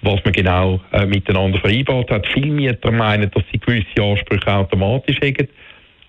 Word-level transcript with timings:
was 0.00 0.24
man 0.24 0.32
genau 0.32 0.80
äh, 0.92 1.04
miteinander 1.04 1.58
vereinbart 1.58 2.10
hat. 2.10 2.26
Viele 2.28 2.50
Mieter 2.50 2.90
meinen, 2.90 3.30
dass 3.30 3.44
sie 3.52 3.58
gewisse 3.58 4.02
Ansprüche 4.02 4.50
automatisch 4.50 5.20
haben. 5.20 5.48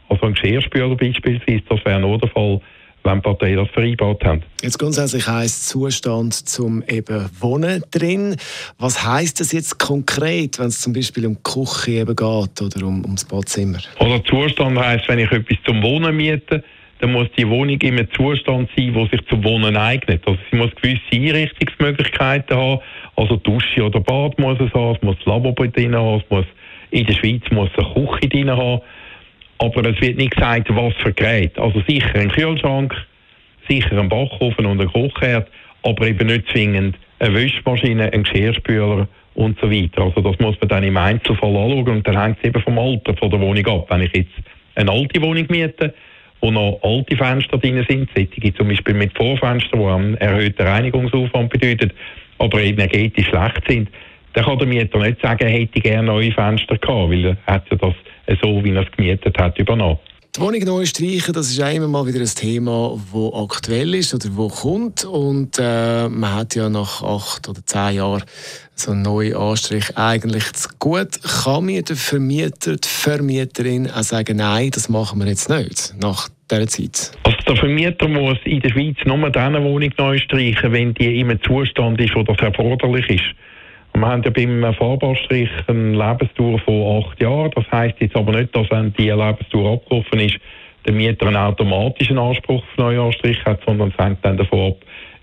Also 0.09 0.25
ein 0.25 0.33
Geschirrspüler 0.33 0.95
beispielsweise, 0.95 1.63
das 1.69 1.85
wäre 1.85 1.99
nur 1.99 2.17
der 2.17 2.29
Fall, 2.29 2.61
wenn 3.05 3.21
Parteien 3.21 3.57
das 3.57 3.69
vereinbart 3.69 4.23
haben. 4.25 4.43
Jetzt 4.61 4.79
grundsätzlich 4.79 5.27
heisst 5.27 5.69
Zustand 5.69 6.33
zum 6.33 6.83
eben 6.87 7.29
Wohnen 7.39 7.83
drin. 7.91 8.35
Was 8.79 9.05
heisst 9.05 9.39
das 9.39 9.51
jetzt 9.51 9.77
konkret, 9.77 10.59
wenn 10.59 10.67
es 10.67 10.81
zum 10.81 10.93
Beispiel 10.93 11.27
um 11.27 11.35
die 11.35 11.43
Küche 11.43 11.91
eben 11.91 12.15
geht 12.15 12.61
oder 12.61 12.85
um, 12.85 13.03
ums 13.05 13.25
Badzimmer? 13.25 13.79
Also 13.99 14.19
Zustand 14.19 14.77
heisst, 14.79 15.07
wenn 15.07 15.19
ich 15.19 15.31
etwas 15.31 15.57
zum 15.65 15.81
Wohnen 15.83 16.15
miete, 16.17 16.63
dann 16.99 17.11
muss 17.11 17.27
die 17.37 17.47
Wohnung 17.47 17.79
in 17.81 17.97
einem 17.97 18.07
Zustand 18.13 18.69
sein, 18.75 18.93
der 18.93 19.07
sich 19.07 19.27
zum 19.27 19.43
Wohnen 19.43 19.75
eignet. 19.75 20.25
Also 20.25 20.39
sie 20.49 20.57
muss 20.57 20.71
gewisse 20.81 21.01
Einrichtungsmöglichkeiten 21.11 22.55
haben. 22.55 22.81
Also 23.15 23.35
Dusche 23.37 23.83
oder 23.83 23.99
Bad 23.99 24.39
muss 24.39 24.59
es 24.59 24.73
haben, 24.73 24.95
es 24.95 25.01
muss 25.01 25.17
ein 25.25 25.29
Labor 25.29 25.53
drin 25.67 25.95
haben, 25.95 26.21
es 26.21 26.29
muss 26.29 26.45
in 26.91 27.05
der 27.05 27.13
Schweiz 27.13 27.43
muss 27.51 27.69
eine 27.77 27.93
Küche 27.93 28.29
drin 28.29 28.49
haben. 28.49 28.81
Aber 29.59 29.85
es 29.85 29.99
wird 30.01 30.17
nicht 30.17 30.35
gesagt, 30.35 30.67
was 30.75 30.93
für 30.95 31.13
Gerät. 31.13 31.57
Also 31.57 31.81
sicher 31.87 32.15
ein 32.15 32.29
Kühlschrank, 32.29 32.93
sicher 33.69 33.97
ein 33.97 34.09
Backofen 34.09 34.65
und 34.65 34.81
ein 34.81 34.87
Kochherd, 34.87 35.47
aber 35.83 36.07
eben 36.07 36.27
nicht 36.27 36.47
zwingend 36.49 36.97
eine 37.19 37.33
Wäschmaschine, 37.33 38.11
ein 38.11 38.23
Geschirrspüler 38.23 39.07
und 39.35 39.59
so 39.59 39.71
weiter. 39.71 40.03
Also 40.03 40.21
das 40.21 40.37
muss 40.39 40.59
man 40.59 40.69
dann 40.69 40.83
im 40.83 40.97
Einzelfall 40.97 41.55
anschauen 41.55 41.87
und 41.87 42.07
dann 42.07 42.21
hängt 42.21 42.37
es 42.39 42.49
eben 42.49 42.61
vom 42.61 42.77
Alter 42.77 43.15
von 43.15 43.29
der 43.29 43.39
Wohnung 43.39 43.65
ab. 43.67 43.87
Wenn 43.89 44.01
ich 44.01 44.15
jetzt 44.15 44.33
eine 44.75 44.91
alte 44.91 45.21
Wohnung 45.21 45.45
miete, 45.49 45.93
wo 46.41 46.51
noch 46.51 46.79
alte 46.83 47.15
Fenster 47.15 47.57
drin 47.57 47.85
sind, 47.87 48.09
solche 48.15 48.53
zum 48.53 48.67
Beispiel 48.67 48.93
mit 48.93 49.15
Vorfenstern, 49.17 49.79
die 49.79 49.85
einen 49.85 50.17
erhöhten 50.17 50.67
Reinigungsaufwand 50.67 51.49
bedeuten, 51.49 51.91
aber 52.37 52.61
energetisch 52.61 53.27
schlecht 53.27 53.61
sind, 53.67 53.89
dann 54.35 54.43
kann 54.43 54.59
der 54.59 54.67
Mieter 54.67 54.99
nicht 54.99 55.21
sagen, 55.21 55.43
er 55.43 55.49
hätte 55.49 55.79
gerne 55.79 56.03
neue 56.03 56.31
Fenster 56.31 56.77
gehabt, 56.77 57.09
weil 57.09 57.25
er 57.25 57.37
hat 57.47 57.63
ja 57.71 57.77
das 57.77 58.39
so, 58.41 58.63
wie 58.63 58.71
er 58.71 58.83
es 58.83 58.91
gemietet 58.91 59.37
hat, 59.37 59.57
übernommen. 59.57 59.97
Die 60.35 60.41
Wohnung 60.41 60.59
neu 60.65 60.85
streichen, 60.85 61.33
das 61.33 61.49
ist 61.49 61.59
immer 61.59 61.87
mal 61.87 62.05
wieder 62.05 62.19
ein 62.19 62.25
Thema, 62.25 62.99
das 63.13 63.33
aktuell 63.33 63.95
ist 63.95 64.13
oder 64.13 64.25
wo 64.35 64.49
kommt. 64.49 65.05
Und 65.05 65.57
äh, 65.57 66.09
man 66.09 66.33
hat 66.33 66.55
ja 66.55 66.67
nach 66.67 67.01
acht 67.01 67.47
oder 67.47 67.65
zehn 67.65 67.95
Jahren 67.95 68.23
so 68.73 68.91
einen 68.91 69.03
neuen 69.03 69.37
Anstrich 69.37 69.95
eigentlich 69.95 70.51
zu 70.51 70.67
gut. 70.77 71.21
Kann 71.23 71.63
mir 71.63 71.83
der 71.83 71.95
Vermieter, 71.95 72.75
die 72.75 72.85
Vermieterin 72.85 73.89
auch 73.89 74.03
sagen, 74.03 74.35
nein, 74.35 74.71
das 74.71 74.89
machen 74.89 75.21
wir 75.21 75.27
jetzt 75.27 75.49
nicht 75.49 75.95
nach 76.01 76.27
dieser 76.51 76.67
Zeit? 76.67 77.11
Also 77.23 77.37
der 77.47 77.55
Vermieter 77.55 78.09
muss 78.09 78.37
in 78.43 78.59
der 78.59 78.71
Schweiz 78.71 78.97
nur 79.05 79.29
diese 79.29 79.63
Wohnung 79.63 79.91
neu 79.97 80.17
streichen, 80.17 80.73
wenn 80.73 80.93
die 80.95 81.21
im 81.21 81.41
Zustand 81.43 82.01
ist, 82.01 82.13
wo 82.13 82.23
das 82.23 82.39
erforderlich 82.39 83.09
ist. 83.09 83.23
Wir 83.95 84.07
haben 84.07 84.23
ja 84.23 84.29
beim 84.29 84.73
Fahrbahnstrich 84.73 85.49
eine 85.67 85.91
Lebensdauer 85.91 86.59
von 86.59 87.03
acht 87.03 87.21
Jahren. 87.21 87.51
Das 87.55 87.63
heisst 87.71 87.95
jetzt 88.01 88.15
aber 88.15 88.33
nicht, 88.33 88.53
dass 88.53 88.69
wenn 88.69 88.93
die 88.93 89.09
Lebensdauer 89.09 89.73
abgelaufen 89.73 90.19
ist, 90.19 90.35
der 90.85 90.93
Mieter 90.93 91.27
einen 91.27 91.37
automatischen 91.37 92.17
Anspruch 92.17 92.61
auf 92.61 92.77
Neuanstrich 92.77 93.43
hat, 93.45 93.61
sondern 93.65 93.93
es 93.97 94.03
hängt 94.03 94.23
dann 94.23 94.35
davon 94.37 94.71
ab, 94.71 94.77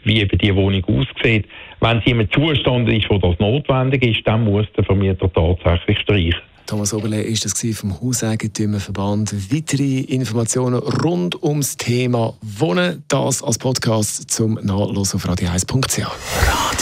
wie 0.05 0.21
eben 0.21 0.39
die 0.39 0.55
Wohnung 0.55 0.83
aussieht. 0.87 1.47
Wenn 1.81 2.01
sie 2.05 2.13
im 2.13 2.27
Zustand 2.33 2.89
ist, 2.89 3.11
wo 3.11 3.19
das 3.19 3.39
notwendig 3.39 4.05
ist, 4.05 4.27
dann 4.27 4.45
muss 4.45 4.67
der 4.75 4.85
Vermieter 4.85 5.31
tatsächlich 5.31 5.99
streichen. 6.01 6.41
Thomas 6.67 6.95
Oberle 6.95 7.21
ist 7.21 7.45
das 7.45 7.77
vom 7.77 8.01
Hauseigentümerverband. 8.01 9.35
Weitere 9.53 10.01
Informationen 10.01 10.79
rund 10.79 11.43
ums 11.43 11.77
Thema 11.77 12.35
Wohnen, 12.41 13.05
das 13.09 13.43
als 13.43 13.59
Podcast 13.59 14.31
zum 14.31 14.55
Nachlesen 14.55 15.17
auf 15.17 15.29
radio1.ch. 15.29 16.82